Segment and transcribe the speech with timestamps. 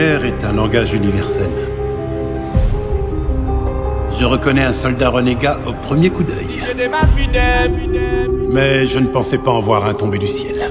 [0.00, 1.50] guerre est un langage universel.
[4.18, 6.60] Je reconnais un soldat renégat au premier coup d'œil.
[8.50, 10.70] Mais je ne pensais pas en voir un tomber du ciel.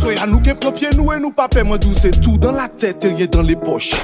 [0.00, 2.68] Soy à nous qui propre nous et nous pas moi d'où c'est tout dans la
[2.68, 3.94] tête et rien dans les poches.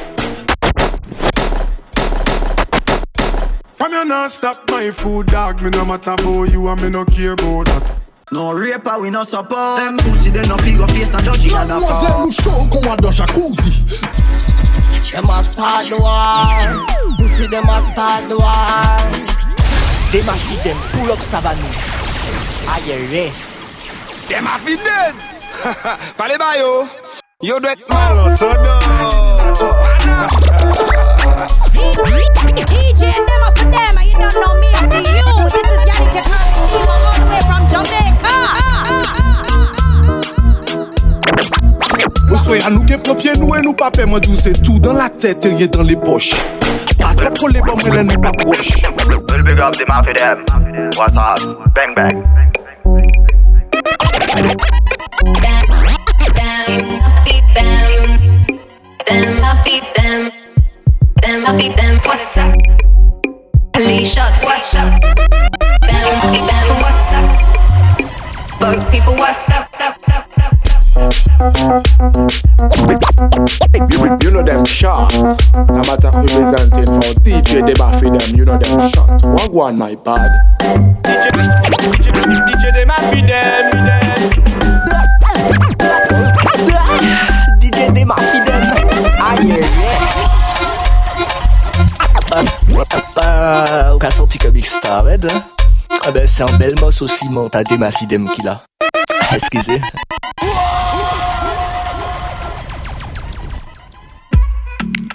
[4.24, 7.05] From you not stop my food dog, me no matter about you and me no
[7.05, 7.95] care about that.
[8.33, 9.80] No raper, we no support.
[9.80, 13.12] Them pussy, they no figure face, na judging at the Mademoiselle show qu'on va dans
[13.12, 13.84] jacuzzi
[15.12, 16.87] Them a start the war.
[17.19, 18.97] Pussy, them a start the war.
[20.09, 21.69] Them a feed them, pull up Savannah.
[22.70, 23.30] Are you ready?
[24.28, 25.17] Them a feed them.
[26.17, 26.89] Parlez bas yo
[27.42, 28.39] Yo doit être malade
[32.55, 33.53] DJ them up
[34.19, 38.34] don't know me for you This is Yannick Kakari all the way from Jamaica
[42.31, 44.92] Ou soy à nous qui propre nous et nous pas moi d'où c'est tout dans
[44.92, 46.35] la tête et rien dans les poches
[46.98, 48.70] Pas trop pour les bombes, mais nous pas proche
[49.31, 50.45] Well big up the mafia them
[50.97, 51.39] What's up?
[51.75, 52.25] Bang bang
[56.35, 58.47] Them, feed them.
[59.07, 60.31] Them, I feed them.
[61.23, 61.98] Them, I feed them.
[62.05, 62.94] What's up?
[63.75, 65.00] Police shots, what's up?
[65.00, 65.11] Them,
[66.47, 66.69] them.
[66.78, 67.27] What's up?
[68.61, 69.69] Both people, what's up?
[69.80, 70.55] Up, up, up,
[73.91, 75.12] You, you know them shot.
[75.56, 78.39] No matter who presenting for DJ, they baffy them.
[78.39, 79.27] You know them shot.
[79.27, 80.30] One one, my bad.
[81.02, 83.73] DJ, DJ, DJ, they baffy them.
[93.34, 95.42] Euh, Ou qu'a senti comme X-Star, hein
[96.06, 98.62] Ah ben c'est un bel moss aussi, mon t'as des ma fidèle qu'il a
[99.33, 99.80] Excusez.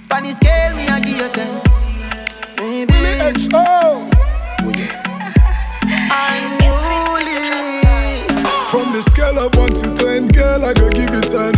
[0.10, 1.48] Funny scale, me a give you ten
[2.58, 2.94] Baby
[3.34, 4.10] XO
[6.12, 6.60] I'm
[8.70, 11.56] From the scale of 1 to 10, girl, I go give you 10.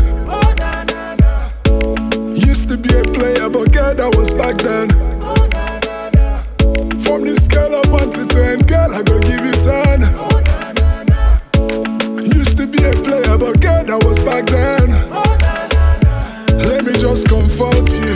[2.36, 5.01] Used to be a player, but girl, that was back then.
[7.12, 10.02] From scale of 1 to 10, girl, I go give you 10.
[12.24, 14.92] Used to be a player, but girl, that was back then.
[16.58, 18.16] Let me just comfort you.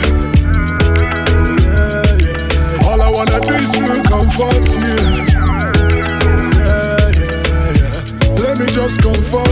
[2.88, 4.96] All I wanna do is to comfort you.
[8.42, 9.45] Let me just comfort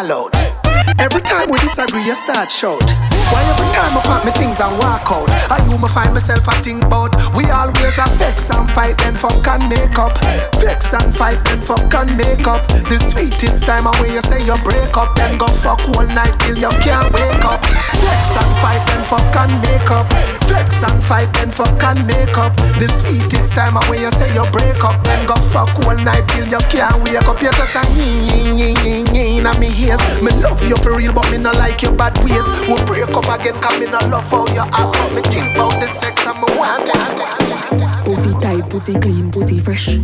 [0.00, 2.80] Every time we disagree, you start shout.
[3.28, 5.28] Why every time I pack me things and walk out?
[5.52, 7.12] I you me find myself a think about.
[7.36, 10.16] We always a vex and fight and fuck and make up.
[10.56, 12.66] Vex and fight and fuck and make up.
[12.88, 16.56] The sweetest time when you say you break up, then go fuck all night till
[16.56, 17.60] you can't wake up.
[18.02, 20.06] Vex and fight and fuck and make up.
[20.48, 22.56] Vex and fight and fuck and make up.
[22.78, 26.48] The sweetest time when you say you break up, then go fuck all night till
[26.48, 27.40] you can't wake up.
[27.42, 30.00] You just a ying ying ying ying me ears.
[30.22, 32.46] Me love you for real, but me not like your bad ways.
[32.68, 34.96] We'll break up again, cause me not love how you act.
[34.96, 38.04] But me think about the sex and me want it.
[38.04, 39.98] Pussy tight, pussy clean, pussy fresh.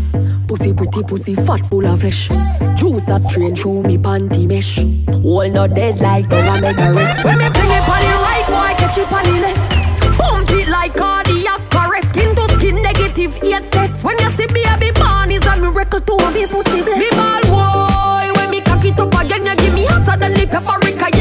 [0.47, 2.29] Pussy pretty, pussy fat, full of flesh.
[2.77, 4.79] Juice a strange, show me panty mesh.
[5.25, 7.25] All not dead like dog, I make a rest.
[7.25, 10.19] When me bring it on the right, boy, catch it on the left.
[10.19, 12.09] Pump it like cardiac arrest.
[12.11, 14.05] Skin to skin, negative AIDS test.
[14.05, 16.99] When you see baby born, is a miracle to me pussy bless.
[16.99, 20.47] Me ball, boy, when me cock it up again, you give me hotter than the
[20.47, 21.16] paprika.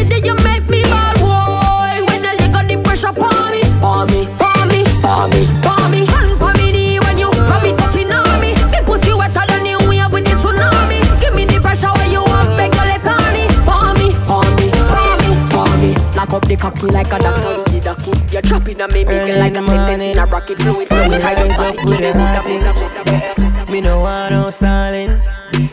[16.56, 18.12] Up the cocky like a doctor with the ducky.
[18.32, 20.58] You're dropping on me, make it like a sentence in a rocket.
[20.60, 21.80] Fluid hydrostatic.
[21.82, 22.74] Give me Buddha, Buddha,
[23.04, 23.72] Buddha.
[23.72, 25.20] Me no want no stalling.
[25.52, 25.68] Me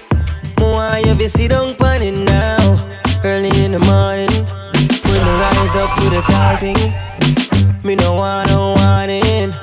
[0.59, 3.01] want you to sit down it now.
[3.23, 4.33] Early in the morning,
[5.07, 7.85] when the rise up to the tall thing.
[7.85, 9.55] Me no want no warning.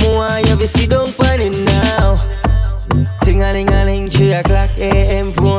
[0.00, 2.18] More you be sit down pan it now.
[3.22, 5.30] Ting a ling a ling, three o'clock a.m.
[5.30, 5.53] Phone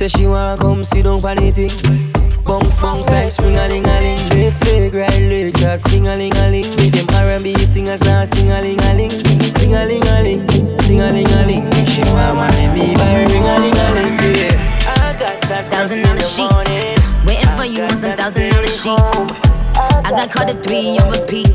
[0.00, 1.68] Say she wanna come sit down pan it thing.
[2.46, 4.28] Bounce bounce like spring a ling a ling.
[4.30, 6.70] They fake right leg shot, fling a ling a ling.
[6.76, 10.48] With them R&B singers now sing a ling a ling, sing a ling a ling,
[10.80, 11.70] sing a ling a ling.
[11.84, 14.16] She want marry me by ring a ling a ling.
[14.40, 17.26] Yeah, I got that thousand dollar sheets.
[17.26, 19.36] Waiting for you on some thousand dollar sheets.
[19.76, 21.54] I got caught at three on repeat.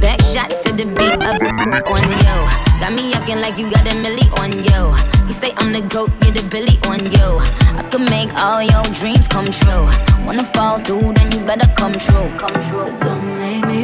[0.00, 2.71] Back shots to the beat up on yo.
[2.82, 4.90] Got me acting like you got a milli on yo.
[5.28, 7.38] You say I'm the goat, you're the Billy on yo.
[7.78, 9.86] I could make all your dreams come true.
[10.26, 12.28] Wanna fall through, then you better come true.
[12.42, 12.90] Come true.
[12.98, 13.81] Don't make me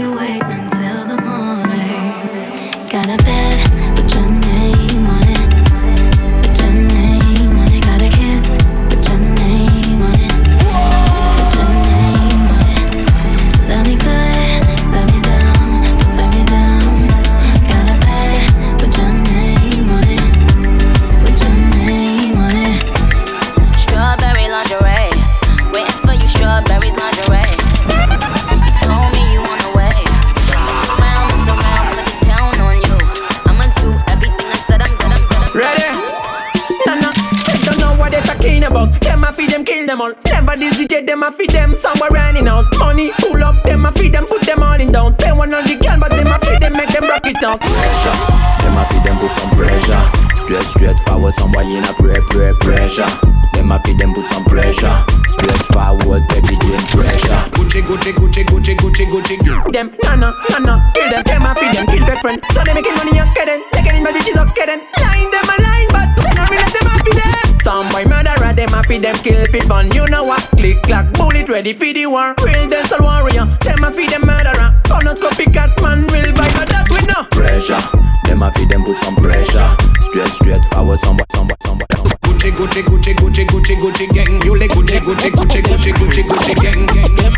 [59.88, 62.42] Them, no, no, kill them, them a feed them, kill their friend.
[62.52, 63.62] So they making money, okay then.
[63.72, 64.80] Taking in my bitches, okay then.
[65.00, 67.32] Line them a line, but they don't realize them feed them.
[67.64, 69.90] Some boy murderer, them feed them, kill fun.
[69.92, 70.42] You know what?
[70.56, 72.34] Click, clack, bullet ready for the war.
[72.44, 74.76] Real dental warrior, them a feed them murderer.
[74.88, 77.24] Gonna copycat man, will buy, but that we know.
[77.32, 77.80] Pressure.
[78.24, 79.76] Them a feed them put some pressure.
[80.04, 82.20] Straight, straight forward, somewhat, somewhat, somewhat, somewhat.
[82.22, 84.42] Gucci, Gucci, Gucci, Gucci, Gucci, Gucci gang.
[84.42, 86.86] You like Gucci, Gucci, Gucci, Gucci, Gucci, Gucci gang.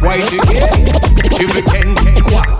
[0.02, 1.00] Right again.
[1.36, 1.94] Tu veux ken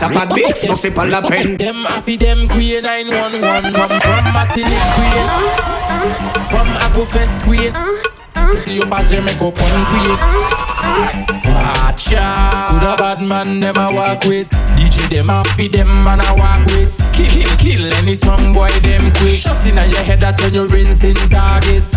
[0.01, 1.57] Quoi T'as pas de beef Non c'est pas la peine.
[1.57, 5.27] Them happy them Queen 911 Come from Martinique Queen.
[6.49, 8.10] From Aquafest Queen uh-huh.
[8.59, 10.17] See you pass your makeup on Queen
[11.55, 14.49] Watcha Good a bad man a walk with.
[14.77, 16.97] DJ them happy them man a walk with.
[17.13, 19.41] Kill, kill, any some boy them quick.
[19.41, 21.95] Shot inna your head that when you rinsing targets.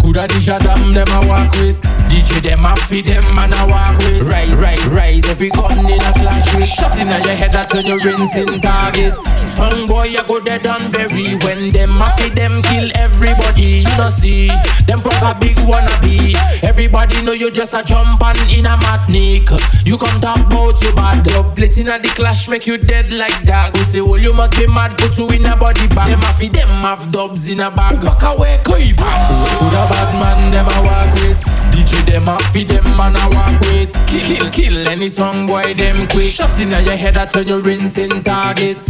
[0.00, 1.80] Could a DJ them them a walk with.
[2.10, 4.22] DJ them happy them man a walk with.
[4.30, 6.68] Rise, rise, rise every gun in a slash with.
[6.68, 9.20] Shot inna your head that when you rinsing targets.
[9.54, 11.90] Some boy you go dead and bury When them
[12.24, 14.48] happy them kill everybody You know see.
[14.86, 16.34] Them fuck a big wannabe.
[16.62, 19.48] Everybody know you just a jump and in a matnik
[19.86, 21.24] You come talk about you bad
[21.54, 23.74] blitz inna the clash make you dead like that.
[23.74, 26.08] Go say well you must be mad put you in a body bag.
[26.08, 28.00] Them happy them have dubs in a bag.
[28.00, 29.28] Back away back
[29.60, 31.53] Good a bad man a walk with
[31.94, 33.92] DJ them happy them man a walk with.
[34.08, 36.32] Kill, kill, kill any song boy them quick.
[36.32, 38.88] Shot inna your head that when you rinsing targets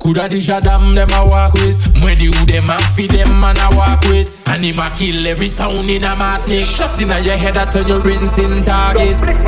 [0.00, 1.76] Coulda the Shadam them a walk with.
[2.04, 4.46] When you them happy them man a walk with.
[4.46, 7.88] And him a kill every sound in a matnik Shot inna your head that when
[7.88, 9.42] you rinsing targets Anyway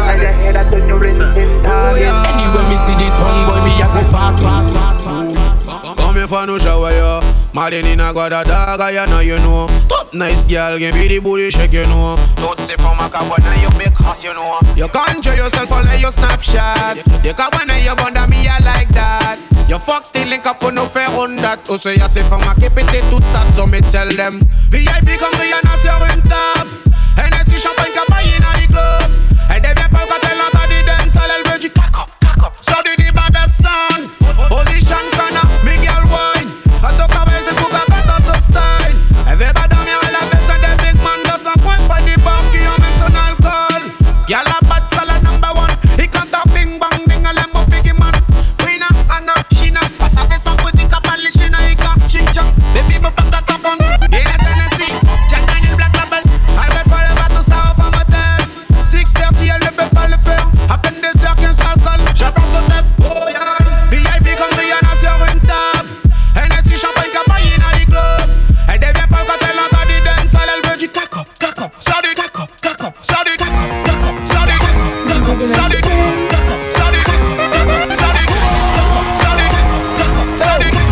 [2.66, 6.46] me see this song boy me a go back, back, back, back Come here for
[6.46, 7.37] no shower, yo.
[7.54, 9.66] Martin in a guada dog, you know, you know.
[9.88, 12.16] Top nice girl, give me the booty shake, you know.
[12.36, 14.60] Don't say a cowboy, now you big ass, you know.
[14.76, 16.96] You can't show yourself on your snapshot.
[17.24, 19.38] You and you bunda me, I like that.
[19.68, 21.60] Your fuck still link up on no fair on that.
[21.68, 24.32] Oh, also, you say from a keep it tout start, so me tell them.
[24.70, 26.70] VIP comme Rihanna sur une table.
[27.16, 28.57] NSV champagne qu'a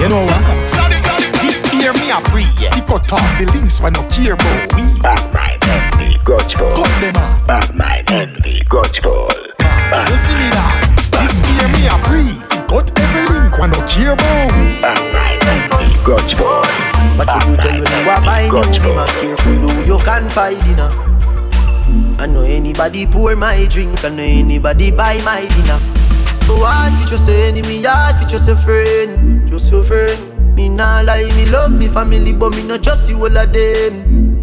[0.07, 0.47] You know what?
[1.43, 4.87] This year me a pre He cut off the links when no care about we
[5.03, 6.71] Back my envy, grudge ball.
[6.71, 9.35] Cut them off Back my envy, grudge ball.
[9.59, 10.87] Ah, you see me now?
[11.11, 11.67] This year
[13.89, 14.47] cheer boom.
[16.07, 16.63] Grudge boy.
[17.19, 20.63] But you tell when you are buying you be more careful who you can find
[20.71, 20.79] in
[22.21, 25.79] I know anybody pour my drink, I know anybody buy my dinner.
[26.47, 30.55] So hard for just a enemy, hard for just a friend, your friend.
[30.55, 34.37] Me nah lie, me love me family, but me not just you all of them.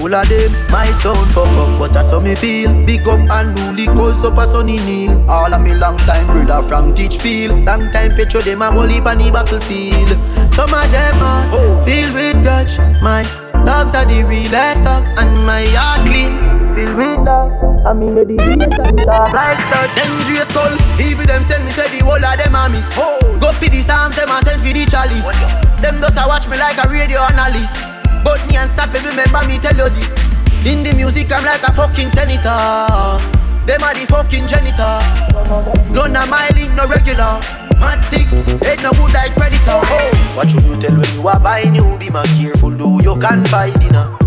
[0.00, 2.72] All of them, my town fuck up, but that's how me feel.
[2.84, 5.30] Big up and newly cause up a sunny kneel.
[5.30, 7.64] All of me long time brother from Teachfield.
[7.66, 10.10] Long time petro them a whole heap on the battlefield.
[10.50, 11.82] Some of them are oh.
[11.84, 12.78] filled with grudge.
[13.00, 13.22] My
[13.64, 16.38] dogs are the realest dogs, and my heart clean,
[16.74, 17.71] filled with love.
[17.82, 19.90] I mean the meditation like that.
[19.98, 20.70] Dangerous skull
[21.02, 22.86] Even them send me say the whole of them a miss.
[22.94, 23.18] Oh.
[23.42, 25.26] Go for the psalms, them a send for the chalice.
[25.26, 25.34] Oh,
[25.82, 27.74] them just a watch me like a radio analyst.
[28.22, 30.14] But me unstoppable, remember me tell you this.
[30.62, 33.18] In the music I'm like a fucking senator.
[33.66, 35.02] Them are the fucking janitor.
[35.90, 37.42] None of my link no regular.
[37.82, 38.30] Mad sick,
[38.62, 39.82] head no good like predator.
[39.82, 40.38] Oh.
[40.38, 43.42] What should you tell when you are buying you Be more careful, do you can
[43.50, 44.21] buy dinner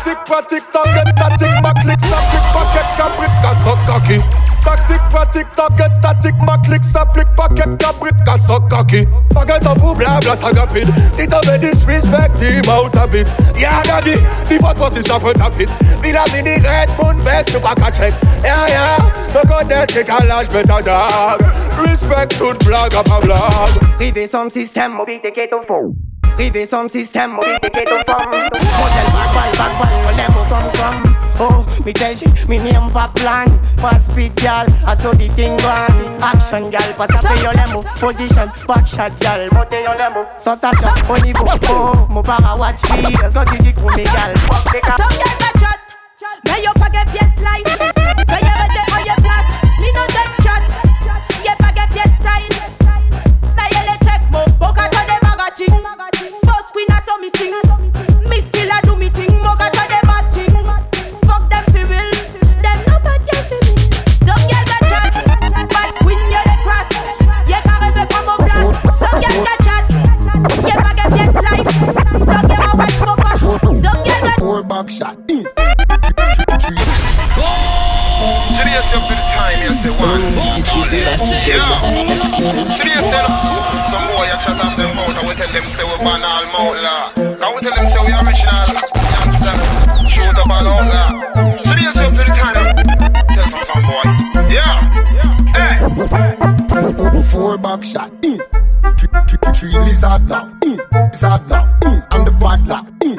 [0.00, 4.20] Tactic, pratic, target, static, ma click, s'applique, paquet, cabrit, casse cocky.
[4.64, 9.06] Tactic, pratic, target, static, ma click, s'applique, paquet, cabrit, casse cocky.
[9.34, 10.88] Forget a pour blabla, ça rapide.
[11.18, 13.26] Si t'avais disrespect, dis out a bit.
[13.58, 14.14] Yeah, daddy,
[14.48, 15.68] the vote was is up with a bit.
[16.00, 18.14] Be la mini red moon vex, you back a check.
[18.42, 21.42] Yeah, yeah, the god del kick a large better dog.
[21.76, 23.68] Respect tout blog up a blog.
[23.98, 25.92] Rivé son système, mobilité qui est au fond.
[26.40, 28.16] Rivé son système, mobilité qui est au fond.
[28.16, 31.14] Modèle backball, backball, on l'aime au comme comme.
[31.38, 33.44] Oh, me tell you, me name for plan
[33.78, 36.22] For speed, gal, I saw the thing gone.
[36.22, 37.82] Action, gal, pass up your lemo.
[38.00, 40.24] Position, back shot, gal, monte your lemo.
[40.38, 43.94] So ça fait, au niveau, oh Mon para watch me, let's go to the crew,
[43.94, 45.78] me gal Fuck the cap Don't get the chat
[46.46, 47.99] Mais yo pas get pièce light
[97.40, 98.12] Four back shot.
[98.22, 98.36] Eh.
[98.98, 100.76] Three, three, three lizard now, Eh.
[101.10, 101.84] Lizard lock.
[101.86, 102.00] Eh.
[102.12, 102.86] And the bad lock.
[103.02, 103.16] Eh.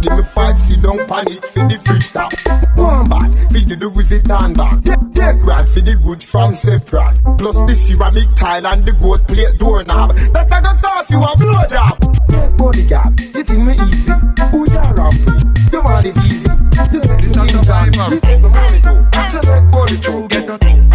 [0.00, 2.30] Give me five, sit down, panic for the freestyle.
[2.76, 4.80] Go on back, feed the with it and back.
[4.84, 7.18] Take, take grand for the good from separate.
[7.36, 10.14] Plus the ceramic tile and the gold plate doorknob.
[10.32, 11.98] That I got toss you a blow job.
[12.30, 14.12] Take bodyguard, you think me easy?
[14.54, 15.26] Who you are me?
[15.72, 16.46] You want it easy?
[16.94, 18.14] This a survivor.
[18.14, 19.02] You take my money too.
[19.34, 20.28] Just like body too.
[20.28, 20.85] Get the thing.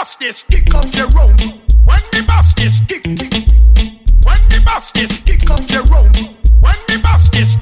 [0.00, 1.36] When me bust this, kick up Jerome.
[1.84, 3.34] When me bust this, kick, kick.
[4.24, 6.10] When me bust this, kick up Jerome.
[6.62, 7.58] When me bust this,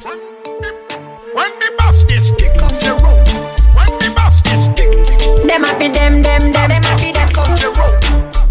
[1.34, 3.24] when me bust this, kick up Jerome.
[3.74, 5.48] When me bust this, kick, kick.
[5.48, 7.26] Them happy, them, them, them, them happy, them.
[7.26, 7.98] Kick up Jerome.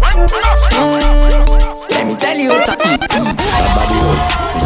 [0.02, 1.90] When me bust this.
[1.90, 2.98] Let me tell you something.
[3.00, 3.32] Bad
[3.72, 4.12] body wo,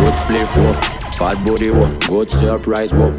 [0.03, 0.75] good play for.
[1.17, 3.17] Fat body wo, good surprise wo.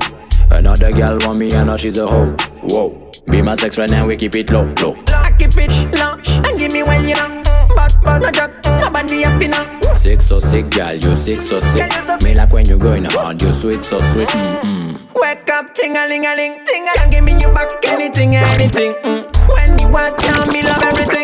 [0.51, 2.35] Another girl want me and now she's a hoe.
[2.61, 2.99] Whoa.
[3.29, 4.97] Be my sex friend and we keep it low, low.
[5.33, 6.13] Lock it, bitch, low,
[6.47, 7.41] and give me when you know.
[7.75, 9.79] But, but, no joke, nobody happy now.
[9.95, 11.91] Sick so sick, girl, you sick so sick.
[12.21, 14.27] Me like when you going hard, you sweet so sweet.
[14.29, 14.99] Mm-mm.
[15.15, 16.63] Wake up, ting a ling a ling.
[16.93, 18.93] Can't give me you back anything, anything.
[18.93, 19.49] Mm.
[19.49, 21.22] When you watch out, me love everything.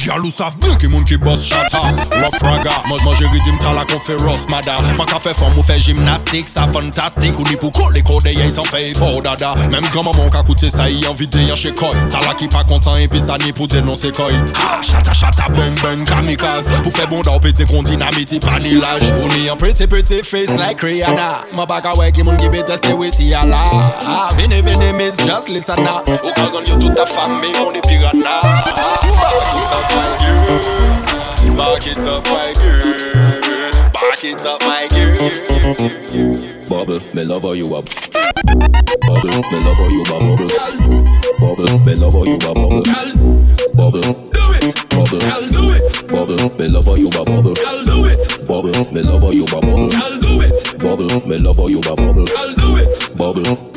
[0.00, 1.80] Gyal ou saf blan ki moun ki bos chata
[2.14, 5.64] Rough raga, moj manje ridim tala kon fe ross mada Man ka fe fon ou
[5.66, 9.84] fe jimnastik, sa fantastik Ou ni pou kode kode ye san fe ifo dada Mem
[9.90, 13.20] graman moun ka koute sa yi anvide yon che koy Tala ki pa kontan epi
[13.20, 17.44] sa ni pou denonse koy Ha, chata chata beng beng kamikaz Pou fe bonda ou
[17.44, 22.08] pete kon dinamiti panilaj Ou ni an pretty pretty face like Rihanna Ma baka we
[22.16, 23.60] ki moun ki bete ste we si ala
[24.06, 28.40] Ha, vene vene miss just listen na Ou kagan yo touta fami, on e piranha
[28.64, 31.56] Ha, ou ba we koutan my girl.
[31.56, 33.90] Back it up, my girl.
[33.92, 35.20] Back it up, my girl.
[36.68, 40.46] Bubble, me love how you a Bubble, me love how you a bubble
[41.40, 42.82] Bubble, me love how you a bubble
[43.74, 45.18] Bubble, do it Bubble,
[45.50, 49.32] do it Bubble, me love how you a bubble do it Bubble, me love how
[49.32, 53.16] you a bubble do it Bubble, me love how you a bubble I'll do it
[53.16, 53.70] Bubble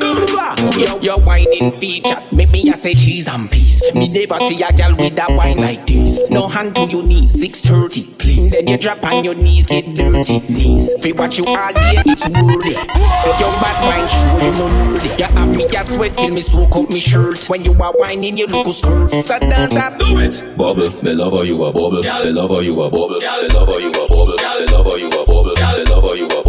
[0.76, 3.80] Yo, your whining features make me a say cheese and peace.
[3.94, 6.28] Me never see a girl with a wine like this.
[6.30, 8.50] No hand to your knees, 630, please.
[8.50, 10.90] Then you drop on your knees, get dirty, knees.
[11.00, 12.70] Fi watch you all day, it's worthy.
[12.70, 15.18] Your bad wine show you no nerdy.
[15.18, 17.48] You have me a sweat till me soak up me shirt.
[17.48, 19.10] When you are whining, you look skirt.
[19.10, 20.56] So dance up, do it.
[20.56, 22.02] Bubble, me love how you a bubble.
[22.02, 23.20] Me love how you a bubble.
[23.20, 24.26] Me love how you a bubble.
[24.26, 25.54] Me love how you a bubble.
[25.54, 26.43] Me love how you a bubble.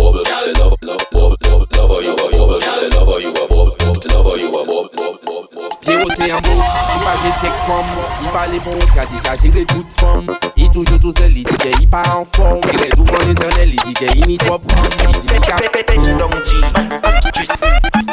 [5.81, 7.85] Pierrot c'est un beau, il va j'ai check from
[8.21, 11.43] Il parle bon, car il cache les coups de forme Il toujours tout seul, il
[11.43, 14.89] dit qu'il part en forme Il est devant l'éternel, il dit qu'il n'y trop prendre
[15.01, 15.55] Il dit qu'il a
[15.87, 16.61] Bend down G,
[17.03, 17.49] actress.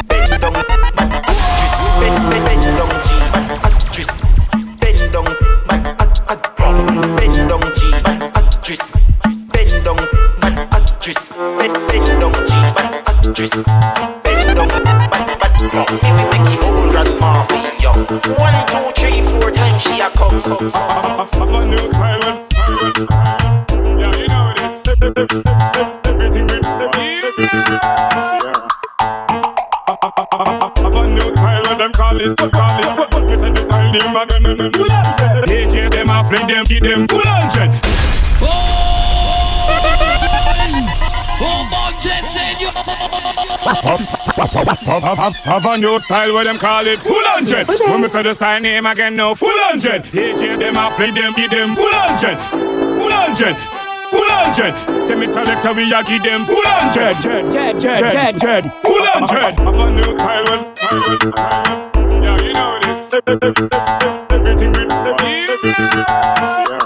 [0.08, 1.76] Bend down, actress.
[2.00, 3.08] Bend, bend, bend down G,
[3.62, 4.12] actress.
[4.80, 5.28] Bend down,
[5.98, 6.44] act, act.
[7.18, 7.32] Bend
[11.02, 11.30] actress.
[11.30, 12.52] Bend, bend down G,
[13.26, 13.54] actress.
[14.23, 15.02] Bend down, me
[15.90, 18.06] we make it whole grandma feel young.
[18.38, 21.28] One, two, three, four times she a come, come, come.
[23.99, 24.87] Yeah, you know this.
[26.06, 26.59] Everything we
[27.18, 27.66] everything.
[27.66, 28.68] Yeah.
[30.76, 33.26] Have a new style, what them call it, call it.
[33.26, 34.73] Me say the style name again.
[34.73, 35.49] Full hundred.
[35.49, 38.21] DJ them a fling them, give them full hundred.
[45.44, 47.68] Have a new style where them call it full hundred.
[47.68, 50.04] When me say the style name again, no full hundred.
[50.04, 52.38] DJ them a fling them, give them full hundred.
[52.50, 53.57] Full hundred.
[54.11, 55.05] Full hundred.
[55.05, 55.44] Say Mr.
[55.44, 57.20] Lexa, we a give them full hundred.
[57.22, 58.72] Jed, Jed, Jed, Jed.
[58.83, 59.59] Full hundred.
[59.61, 60.72] Have a new style
[62.22, 63.12] yeah, you know this.
[64.33, 65.90] Everything we everything.
[65.94, 66.82] Yeah.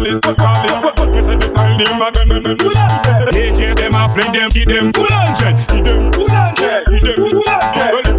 [0.00, 1.14] Them call it, call it.
[1.14, 2.58] Me say the style name again.
[2.58, 3.32] Full hundred.
[3.34, 5.66] DJ them a fling them, give them full hundred.
[5.68, 6.84] Give them full hundred.
[6.88, 7.92] Give them full hundred.
[7.92, 8.11] Well,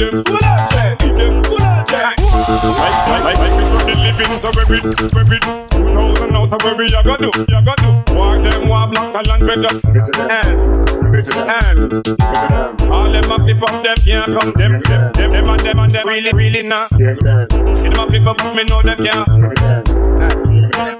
[0.00, 0.98] them full hundred.
[0.98, 1.80] Give them full hundred.
[2.00, 6.44] Like, like, like, like we spend the living so we with, we two thousand now
[6.44, 7.90] so where we a go do, a go do.
[8.14, 10.30] Walk them, walk black talent, we just spit to them.
[10.30, 10.42] Eh.
[10.86, 11.30] Spit eh.
[11.30, 12.92] to them.
[12.92, 14.52] All them a flip up, them can't come.
[14.56, 16.80] Them, them, them, them and them and them really, really not.
[16.80, 20.99] See them a flip up, me know them can't.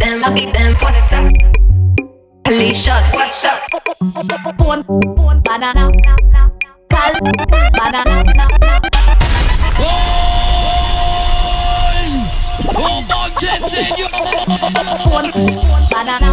[0.00, 0.72] Them, I feed them.
[0.80, 1.30] What's up?
[2.42, 3.60] Police shots, what's up?
[4.58, 5.90] Phone, phone, banana,
[6.88, 7.12] cal,
[7.76, 8.24] banana.
[15.04, 15.28] Phone,
[15.92, 16.30] banana,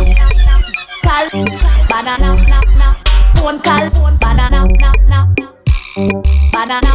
[1.04, 1.28] cal,
[1.90, 2.88] banana, banana,
[3.36, 3.90] phone, cal,
[4.22, 4.66] banana,
[6.54, 6.92] banana,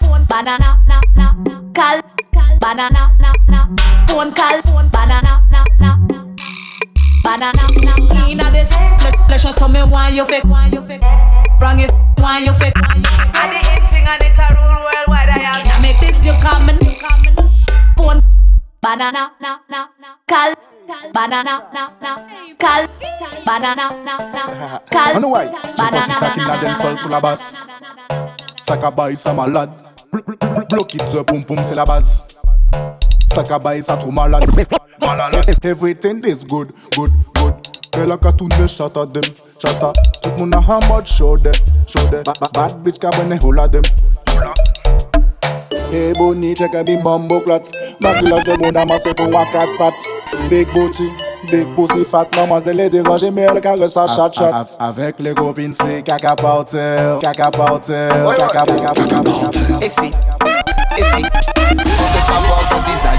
[0.00, 0.68] phone, banana,
[1.74, 2.00] cal,
[2.62, 3.10] banana,
[4.06, 5.42] phone, cal, banana,
[7.24, 7.64] banana.
[8.30, 8.70] Inna this
[9.26, 11.02] pleasure, so me want you fake, want you fake,
[11.60, 12.72] wrong if want you fake.
[12.78, 15.28] And the end thing and it's a rule worldwide.
[15.28, 15.60] I am.
[15.60, 16.78] Inna make this you coming,
[17.96, 18.22] phone,
[18.80, 20.54] banana, na na na, cal.
[21.14, 22.16] Banana, na na,
[22.58, 22.86] cal,
[23.46, 25.46] banana, na na, cal, I know why.
[25.46, 27.66] Je banana, pense qu'il a dem sol sous la basse.
[28.62, 29.70] Ça baille, ça malade.
[30.70, 32.22] Block it, the boom boom, c'est la base.
[33.34, 34.44] Ça baille, ça trop malade.
[35.00, 35.56] Malade.
[35.64, 37.54] Everything is good, good, good.
[37.94, 39.22] Elle a qu'à tourner, shut at them,
[39.58, 39.92] shut at.
[40.22, 41.52] Tout le monde a un mode show them,
[41.86, 42.22] show them.
[42.24, 43.82] Ba- ba- Bad bitch, cabane, hola them.
[45.90, 49.76] Hey Bonnie, check a bim bumbo clot Back love de moun amassé pour un quatre
[49.76, 50.02] pattes
[50.48, 51.06] Big booty,
[51.50, 55.74] big pussy fat Mademoiselle est dérangée mais elle caresse sa chat chat Avec les copines
[55.74, 60.12] c'est caca powder Caca powder, caca caca caca powder Effie,
[60.96, 61.26] effie,
[61.68, 63.11] on veut pas voir ton visage,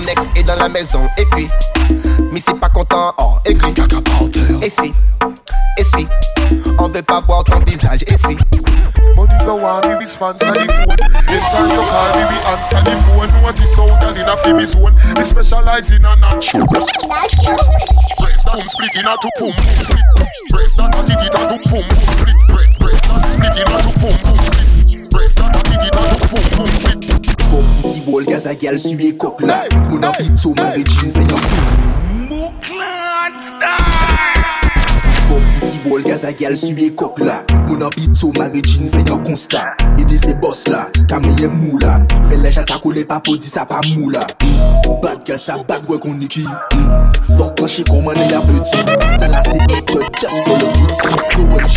[0.00, 1.50] Ton ex est dans la maison, et puis,
[2.32, 3.74] mais c'est pas content, oh, écrit.
[4.62, 4.94] Effie,
[5.76, 6.06] effie,
[6.78, 8.38] on veut pas voir ton visage, effie.
[9.14, 10.86] Body you want me, we sponsor the phone.
[10.88, 10.96] Me,
[12.28, 13.28] we answer the phone.
[13.42, 14.36] Notice how girl in a.
[15.16, 16.66] We specialize in a natural.
[16.66, 16.88] Breast
[18.46, 20.00] that split in a pum pum split.
[21.04, 22.02] Titty that pum pum pum
[23.28, 23.56] split.
[23.56, 25.10] In a two pum split.
[25.10, 25.90] Breast that a titty
[26.56, 27.09] pum split.
[28.20, 32.09] Paul Gaza gal suye kok la Moun an pito mare jin fe yon kou
[35.90, 37.42] wol Gaz a gyal suye kok la.
[37.66, 39.74] Moun an bito marijin fe yon konsta.
[39.98, 41.98] Ede se bos la, kameye mou la
[42.30, 44.24] Melej jata kole pa podi sa pa mou la
[45.02, 46.46] Bad gyal sa bad we kon niki.
[47.36, 48.84] Fok panche koman e ya beti.
[49.18, 51.70] Tala se etre just call of duty Go and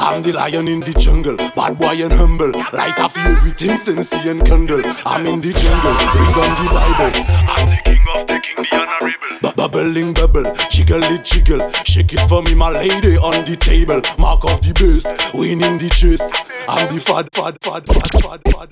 [0.00, 1.36] I'm the lion in the jungle.
[1.56, 2.52] Bad boy and humble.
[2.72, 4.82] Light of everything, sensi and candle.
[5.06, 7.12] I'm in the jungle, Bring on the bible.
[7.48, 9.38] I'm the king of the king, the honorable.
[9.42, 11.60] Bu- Bubbling bubble, jiggle it jiggle.
[11.84, 14.00] Shake it for me, my lady on the table.
[14.18, 16.22] Mark of the best, winning the chest.
[16.68, 18.68] I'm the fad, fad, fad, fad, fad, fad.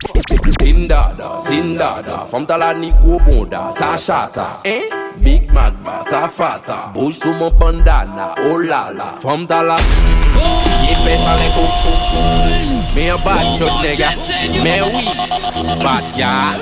[0.60, 4.82] Sindada, Sindada, femme t'as la nico bonda, ça chata, hein?
[5.22, 9.76] Big Magma, ça fata, bouge sous mon bandana, oh la la, femme t'as la.
[10.88, 14.10] Il fait ça les coups, mais un bad shot, nigga,
[14.62, 15.04] mais oui,
[15.82, 16.54] bad ya.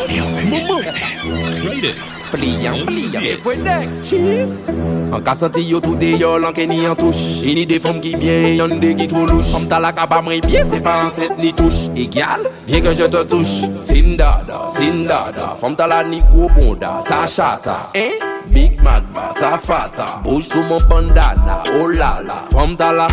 [2.35, 3.21] pliant, pliant.
[3.21, 4.71] Et fouenek, cheese.
[5.13, 7.43] En cassante yo tout de yo, l'enquête ni en touche.
[7.43, 9.53] Et ni des femmes qui bien, y'en des qui trop louche.
[9.53, 11.89] Comme t'as la cabamri eh bien, c'est pas un set ni touche.
[11.97, 13.63] Égal, viens que je te touche.
[13.87, 15.57] Sindada, Sindada.
[15.61, 17.91] Femme t'as la ni nico bonda, sa chata.
[17.95, 18.11] Hein?
[18.53, 20.21] Big Magma, sa fata.
[20.23, 22.37] Bouge sous mon bandana, oh la la.
[22.53, 23.07] Femme t'as la.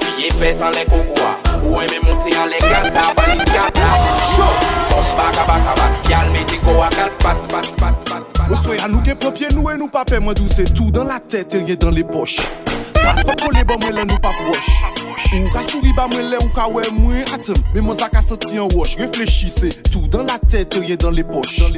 [0.00, 1.38] Suye fesse en les cocoa.
[1.64, 3.88] Ou aimé monter en les gata, balis gata.
[4.34, 4.54] Show!
[4.88, 6.10] Femme baka baka baka.
[6.10, 8.29] Yal me dit go a pat pat pat pat pat.
[8.50, 11.06] Osoy a nou gen propye nou e nou pa pe Mwen dou se tou dan
[11.06, 12.42] la tete, rien dan le poche
[13.00, 14.72] Pa kole ba bon, mwen lè nou pa proche.
[15.38, 18.58] Ou ka souri ba mwen lè ou ka wè mwen atem Mè mwen zaka senti
[18.58, 21.70] an wosh Reflechise, tout dan la tèt, rien dan le poche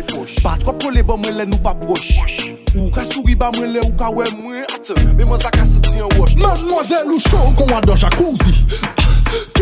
[0.43, 2.25] Pa trop kole ba bon, mwen lè nou pa proche.
[2.73, 6.01] Ou ka souri ba mwen lè ou ka wè mwen atem Mè mwen zaka senti
[6.01, 8.57] an wosh Mademoiselle ou chon kon wadon jacuzzi.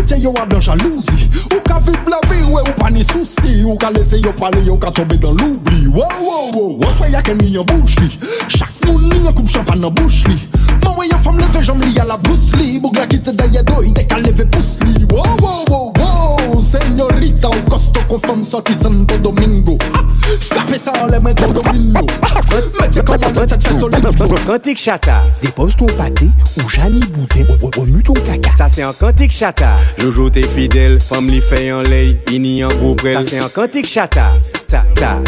[0.00, 3.62] kite yo an dan jalouzi Ou ka viv la vi we ou pa ni souci.
[3.64, 5.88] Ou ka lese yo pale yo ka tobe dan loubli.
[5.88, 8.10] Wow wow wow, oswe ya ken ni yon bouch li.
[8.48, 10.38] Chak moun li yon koup champan nan bouch li.
[10.84, 12.78] Mwen we yon fam leve jom li a la bous li.
[12.80, 15.04] Boug la kite daye do ite ka leve pous li.
[15.10, 16.09] Wow wow wow wow.
[16.70, 19.76] senyorita ou kosto kon fam soti santo domingo.
[20.38, 22.04] Skape sa an le men kon domino
[22.78, 24.12] Meti kon an le tek fe solido
[24.46, 25.18] Kantik chata.
[25.42, 26.30] Depose ton pate
[26.61, 29.74] ou jani bouten ou remu ton kaka Sa se an kantik chata.
[29.98, 33.52] Joujou te fidel, fam li fe yon ley, ini yon gwo prel Sa se an
[33.54, 34.30] kantik chata.
[34.70, 35.20] Ta ta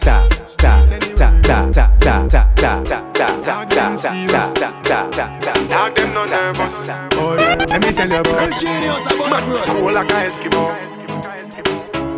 [0.00, 0.82] ta ta
[1.14, 3.28] ta ta ta ta ta ta ta
[3.64, 4.42] ta ta
[4.82, 5.52] ta ta ta.
[5.68, 6.88] Dog them no nervous.
[7.12, 9.64] Oh yeah, let me tell you about it.
[9.66, 10.64] Cool like a Eskimo.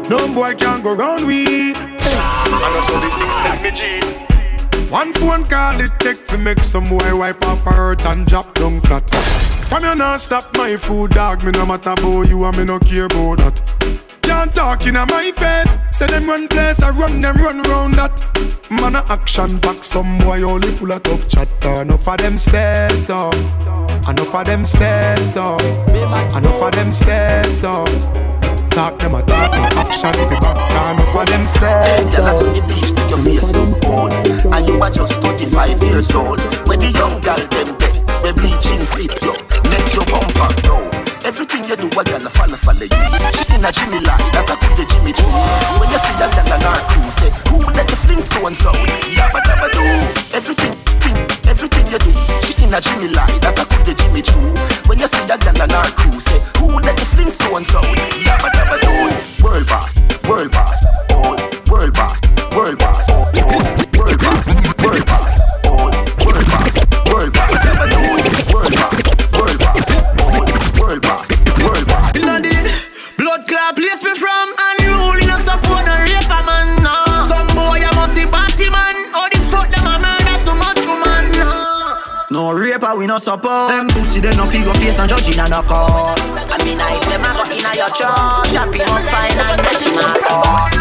[0.09, 1.75] No boy can go round we.
[1.75, 4.89] I know so the things like me G.
[4.89, 8.55] One phone call it take to make some boy wipe up her hurt and drop
[8.55, 9.52] down flat.
[9.73, 11.43] From you not stop my food, dog.
[11.45, 14.21] Me no matter about you and me no care about that.
[14.21, 15.79] Can't talk in my face.
[15.91, 18.13] Say them run place, I run them run round that.
[18.71, 21.81] Man a action back, some boy only full of tough chatter.
[21.81, 23.35] Enough of them stairs up,
[24.07, 27.89] enough of them stairs up, enough of them stairs up.
[28.69, 31.01] Talk them a talk, no action fi back down.
[31.01, 32.49] Enough of them stairs tell us up.
[32.49, 34.53] on the beach, take your face up phone.
[34.53, 36.41] And you are just 25 years old.
[36.69, 39.52] When the young girl them dead, we bleaching fit you,
[39.95, 40.89] your bumper down.
[41.25, 43.03] Everything you do, a girl follow follow you.
[43.37, 45.29] She in a Jimmy line, that a could the Jimmy Choo.
[45.79, 48.73] When you see a girl on her crew, say who let the so and so?
[49.15, 49.39] Dabba
[49.71, 49.85] do.
[50.35, 52.11] Everything, thing, everything you do.
[52.43, 54.41] She in a Jimmy line, that a could the Jimmy Choo.
[54.89, 57.81] When you see a girl on her crew, say who let the so and so?
[58.27, 58.49] Dabba
[58.83, 59.45] do.
[59.45, 59.93] World boss,
[60.27, 60.81] world boss,
[61.13, 61.37] oh,
[61.71, 62.19] world boss,
[62.51, 63.92] world boss, oh, oh.
[83.13, 83.69] No support.
[83.69, 86.19] Them pussy they no figure face no judge inna no court.
[86.49, 88.57] I mean if them a go inna your church.
[88.57, 89.61] Him up fine and
[90.33, 90.72] out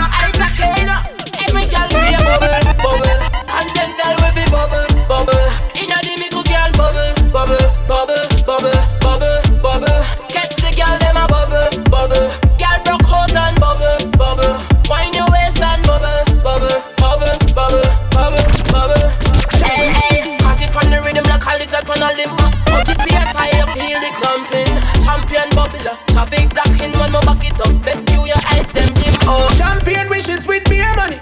[22.66, 24.72] Put it fierce, I feel the clumping.
[25.04, 26.92] Champion bubbler, traffic blocking.
[27.00, 29.14] When my back it up, best you your eyes, them dim.
[29.24, 31.20] Oh, champion wishes with beer money.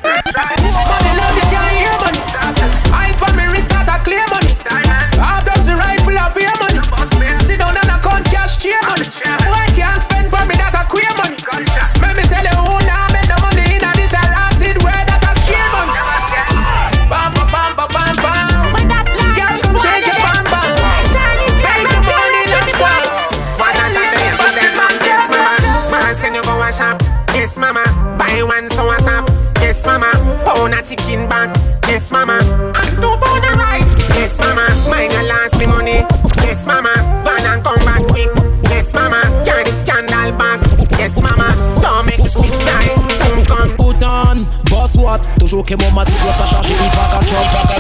[45.63, 47.79] Que mon matricule ça charge, il pas qu'à chop, pas qu'à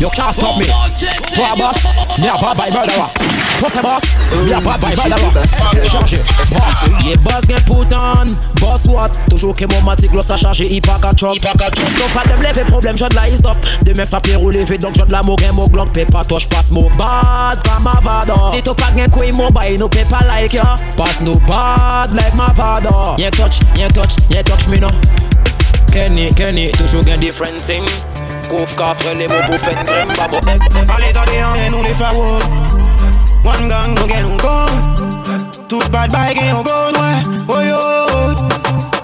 [0.00, 0.66] You can't stop me.
[0.66, 3.23] Boss, me a bad by murderer.
[3.58, 4.02] Toi c'est boss,
[4.44, 5.88] me a bad by murderer.
[5.88, 6.18] Chargé,
[6.50, 7.04] boss.
[7.04, 8.26] Yeah, boss get put on.
[8.60, 9.10] Boss what?
[9.30, 11.38] Toujours que mon matic l'os a chargé, il pas qu'à chop.
[11.38, 13.56] Donc pas de lever problème, j'ai de la stop.
[13.82, 16.48] Demain ça peut rouler vite, donc j'ai de la moque, mon glock, paie pas touche,
[16.48, 18.50] passe mon bad, pas ma vada.
[18.52, 20.74] Si tu pas gain quoi, mon bail, nous paie pas like ya.
[20.96, 23.16] Passe nous bad like ma vada.
[23.18, 24.88] Y'a touch, y'a touch, y'a touch me no.
[25.92, 27.84] Kenny, Kenny, toujours gain different thing.
[28.48, 32.42] Kouf ka frele mo pou fet krem babo Ale tade an men nou le fawol
[33.44, 34.72] One gang nou gen nou gon
[35.68, 37.12] Tout bad bay gen yon gon wè
[37.52, 37.80] Oyo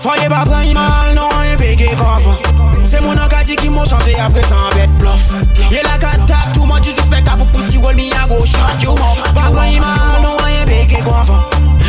[0.01, 2.39] Foye pa pran imal nou an yon peke kofa
[2.91, 5.29] Se moun an kati ki mou chanje apre san bet bluff.
[5.71, 8.97] Ye la katak tou moun di suspect apou pussy wol mi a go shot you
[8.97, 9.21] off.
[9.37, 11.39] Pa pran imal nou an yon peke kofa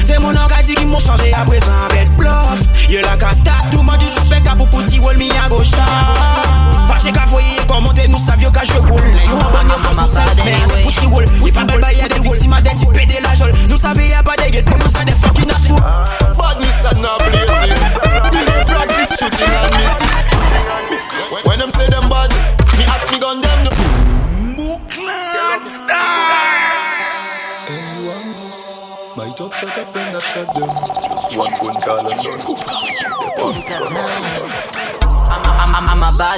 [0.04, 2.68] Se moun an kati ki mou chanje apre san bet bluff.
[2.92, 6.62] Ye la katak tou moun di suspect apou pussy wol mi a go shot.
[6.92, 8.84] Pache ka foye komante nou savyo ka jwe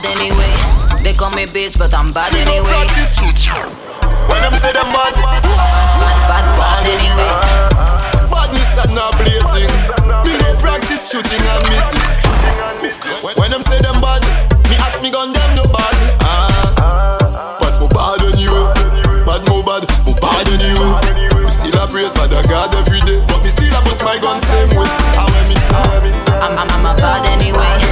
[0.03, 0.51] bad anyway.
[1.03, 2.67] They call me bitch, but I'm bad anyway.
[4.27, 7.31] When them say them bad, bad, bad, bad, bad anyway.
[8.31, 9.71] Badness and not blating.
[10.23, 12.03] Me no practice shooting and missing.
[13.35, 14.23] When them say them bad,
[14.69, 15.95] me ask me gun them no bad.
[16.23, 18.63] Ah, pass mo bad anyway.
[19.27, 21.43] Bad mo bad, mo bad anyway.
[21.43, 24.17] We still a praise for the God every day, but me still a bust my
[24.19, 24.87] gun same way.
[25.15, 27.82] How when me say I'm, I'm, I'm a bad anyway.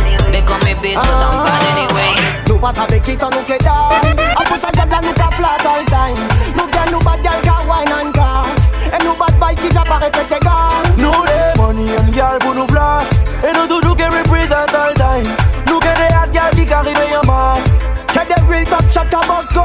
[0.52, 2.44] They call me bitch, but I'm bad anyway.
[2.50, 5.56] Nou pas avec qui quand nous que die En plus ça j'aime nous ka flat
[5.64, 6.28] all time.
[6.58, 8.46] Nous gagne nous bad gal ka wine and car
[8.92, 12.54] Et nous bad boy qui j'apparaît fait tes gars Nous les money and gal pour
[12.54, 13.08] nous flash.
[13.48, 15.34] Et nous toujours qui represent all time.
[15.68, 19.22] Nous que des hot gal qui arrivent en masse Que des real top shot ka
[19.26, 19.62] boss gun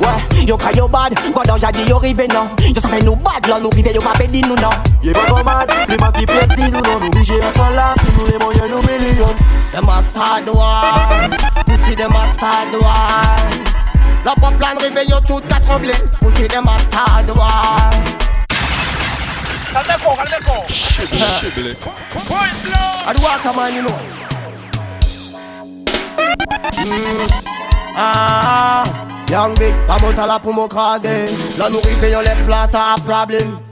[0.00, 3.46] Ouais, yo ka yo bad, go down jadi yo rive non Yo sape nou bad
[3.46, 4.70] là, nou rive yo pa pedi nou non
[5.02, 7.74] Ye pa kon mad, li ma ki ples di nou non Nou bije a son
[7.74, 7.94] la,
[8.26, 9.34] le moyen nou million.
[9.72, 11.28] Dem a start war,
[11.66, 13.38] pussy dem a start war.
[14.24, 14.76] La pop plan
[15.08, 17.90] yo tout ka tremble Pussy dem a start war.
[19.72, 21.76] Caldeco, caldeco Shibile
[23.06, 23.98] I do walk a man you know.
[26.74, 27.30] Mm.
[27.96, 28.84] Ah,
[29.30, 31.26] young big, pas mon talent pour m'écraser
[31.58, 33.67] Là nous rive yo les places à problème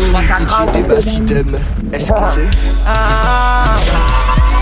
[0.00, 1.58] DJ débat fidem,
[1.92, 2.50] est-ce que c'est?
[2.86, 3.76] Ah,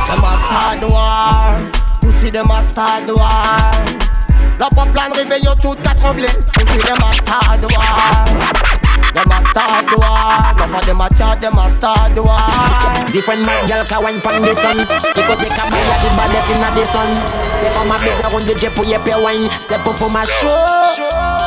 [0.09, 1.57] dem a start war
[2.01, 3.70] Pussy dem a start war
[4.59, 5.11] La pop plan
[5.42, 8.24] yo tout ka tremble Pussy dem a start war
[9.14, 12.38] Dem a start war Love of dem a chat, dem a start war
[13.12, 14.81] Different mad girl ka wine pon the sun.
[14.81, 17.09] Out the cabin like the baddest inna the sun.
[17.61, 19.48] C'est for ma bise round the jet pour y pe wine.
[19.51, 20.48] C'est pour pour ma show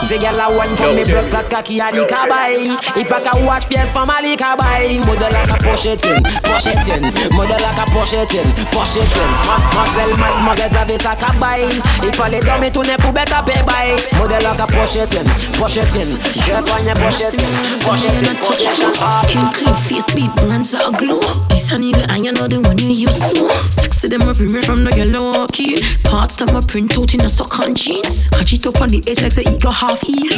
[0.09, 3.37] The girl a wine for me blood clot kaki a di kabay I pa ka
[3.45, 8.47] watch pièce for ma li kabay Model like a pochetin, pochetin Model like a pochetin,
[8.73, 11.63] pochetin Mademoiselle, mademoiselle savait sa kabay
[12.03, 15.23] Il fallait dormir tourner pour bête à pay bay Model like a pochetin,
[15.57, 16.07] pochetin
[16.43, 17.53] Just wine pochetin,
[17.85, 18.91] pochetin, pochetin
[19.23, 19.51] Skin ah.
[19.53, 21.19] clean, face beat, brands are glow.
[21.49, 23.47] This honey the iron know the one you use so.
[23.69, 25.77] Sexy them up me from the yellow key.
[26.03, 28.27] Parts that got print out in a sock and jeans.
[28.29, 30.31] Catch it up on the edge like say it got half ear.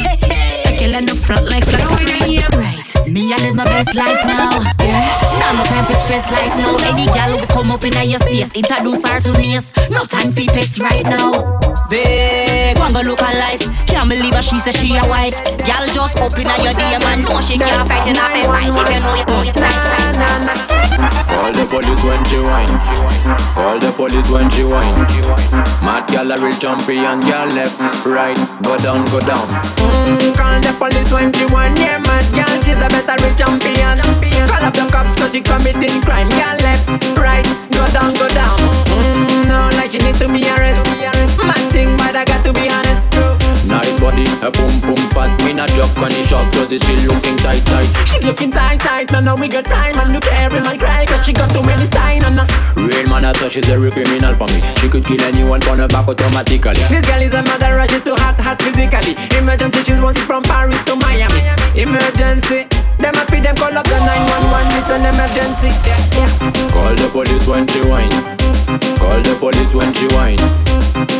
[0.66, 1.86] I kill in the front like flat
[2.54, 4.50] Right, me I live my best life now.
[4.82, 6.76] Yeah, now no time for stress life now.
[6.88, 9.58] Any gal will come up in your space, introduce her to me.
[9.90, 11.58] No time for pets right now.
[11.88, 13.83] Big one go look her life.
[14.04, 15.32] Can't believe her, she said she a wife.
[15.64, 18.68] Gal just open up your DM and know she can't fight in a fair fight
[18.68, 19.56] if you know you know it.
[21.24, 22.68] Call the police when she whine.
[23.56, 24.92] Call the police when she whine.
[25.80, 29.48] Mad gal a real champion, gal left, right, go down, go down.
[29.80, 33.96] Mm, call the police when she want Yeah, mad girl, she's a better real champion
[34.52, 38.60] Call up the cops cause she committing crime Girl left, right, go down, go down
[38.92, 40.92] mm, No, like she need to be arrested
[41.40, 45.32] Mad thing, but I got to be honest Nice body, a boom boom fat.
[45.44, 47.88] Me not jock on the short cause she looking tight tight.
[48.06, 51.24] She's looking tight, tight, no, no, we got time And look every man cry cause
[51.24, 52.46] she got too many style and uh,
[52.76, 54.60] Real man, I thought she's a real criminal for me.
[54.76, 56.74] She could kill anyone, on her back automatically.
[56.88, 60.82] This girl is a murderer, she's too hot, hot physically Emergency, she's wanted from Paris
[60.84, 61.40] to Miami
[61.74, 66.70] Emergency Them a feed them call up the 911 It's an emergency yeah, yeah.
[66.70, 68.10] Call the police when she whine.
[68.98, 70.40] Call the police when she whine.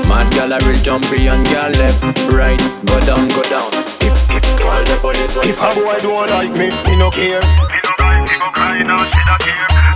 [0.09, 3.71] Mad gal a real champion, gal left, right, go down, go down.
[4.59, 7.43] Call the police when If a boy don't like me, me no care.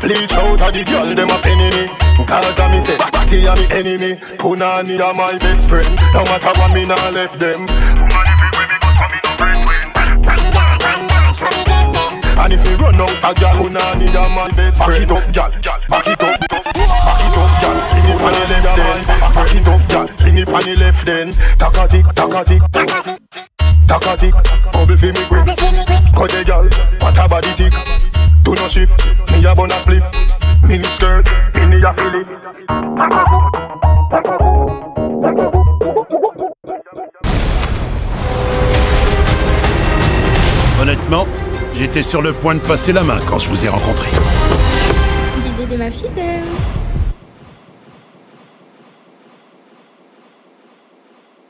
[0.00, 1.88] Bleach out of the girl, them a penny me
[2.24, 6.52] Cause a me say, Batty a me enemy Punani a my best friend No matter
[6.58, 7.66] what me nah left them
[12.48, 15.06] And if you run out a gal, Punani a my best friend?
[15.06, 16.40] Back it up, gal, back it up.
[16.40, 19.04] Back it up, gal, fling it on the left then.
[19.37, 21.28] Back it up, gal, fling it on the left then.
[21.61, 22.62] Takatik, takatik,
[23.87, 24.32] takatik
[24.72, 25.44] Bubble fi me quick
[26.16, 26.64] Cut the gal,
[27.02, 27.74] what a body tick.
[28.44, 28.96] Do no shift,
[29.30, 30.08] me a bun a spliff.
[30.66, 32.24] Mini skirt, mini a filly
[40.80, 41.26] Honnêtement,
[41.78, 44.10] j'étais sur le point de passer la main quand je vous ai rencontré.
[45.40, 46.42] DJ de ma fidèle.